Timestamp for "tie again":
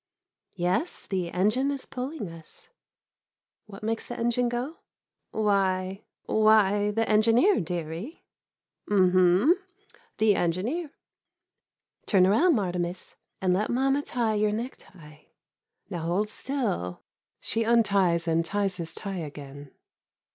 18.95-19.69